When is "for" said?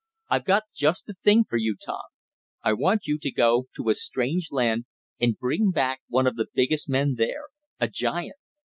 1.47-1.57